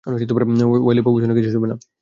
[0.05, 1.75] Oily, বাবুসোনা, কিছু ছুবে না।